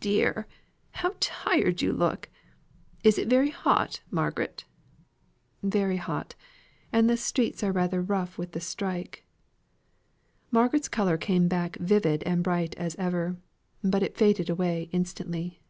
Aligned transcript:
"Dear, 0.00 0.48
how 0.90 1.14
tired 1.20 1.80
you 1.80 1.92
look! 1.92 2.28
Is 3.04 3.18
it 3.18 3.28
very 3.28 3.50
hot, 3.50 4.02
Margaret?" 4.10 4.64
"Very 5.62 5.98
hot, 5.98 6.34
and 6.92 7.08
the 7.08 7.16
streets 7.16 7.62
are 7.62 7.70
rather 7.70 8.02
rough 8.02 8.36
with 8.36 8.50
the 8.50 8.58
strike." 8.60 9.24
Margaret's 10.50 10.88
colour 10.88 11.16
came 11.16 11.46
back 11.46 11.76
vivid 11.76 12.24
and 12.24 12.42
bright 12.42 12.74
as 12.74 12.96
ever; 12.96 13.36
but 13.80 14.02
it 14.02 14.16
faded 14.16 14.50
away 14.50 14.88
instantly. 14.90 15.60